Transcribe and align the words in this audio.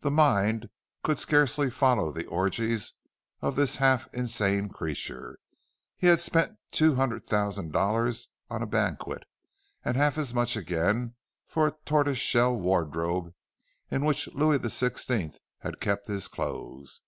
The 0.00 0.10
mind 0.10 0.70
could 1.04 1.20
scarcely 1.20 1.70
follow 1.70 2.10
the 2.10 2.26
orgies 2.26 2.94
of 3.40 3.54
this 3.54 3.76
half 3.76 4.12
insane 4.12 4.68
creature—he 4.70 6.06
had 6.08 6.20
spent 6.20 6.56
two 6.72 6.96
hundred 6.96 7.24
thousand 7.24 7.70
dollars 7.72 8.26
on 8.50 8.60
a 8.60 8.66
banquet, 8.66 9.22
and 9.84 9.96
half 9.96 10.18
as 10.18 10.34
much 10.34 10.56
again 10.56 11.14
for 11.46 11.68
a 11.68 11.76
tortoise 11.84 12.18
shell 12.18 12.56
wardrobe 12.56 13.32
in 13.88 14.04
which 14.04 14.26
Louis 14.34 14.58
the 14.58 14.68
Sixteenth 14.68 15.38
had 15.60 15.78
kept 15.80 16.08
his 16.08 16.26
clothes! 16.26 17.02